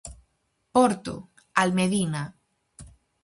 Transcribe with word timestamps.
Porto: 0.75 1.13
Almedina. 1.61 2.23